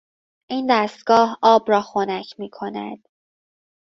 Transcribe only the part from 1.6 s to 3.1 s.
را خنک میکند.